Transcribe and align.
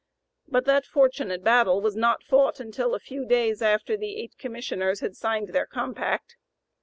But 0.47 0.65
that 0.65 0.87
fortunate 0.87 1.43
battle 1.43 1.79
was 1.79 1.95
not 1.95 2.23
fought 2.23 2.59
until 2.59 2.95
a 2.95 2.99
few 2.99 3.23
days 3.23 3.61
after 3.61 3.95
the 3.95 4.15
eight 4.17 4.35
Commissioners 4.39 5.01
had 5.01 5.15
signed 5.15 5.49
their 5.49 5.67
compact. 5.67 6.37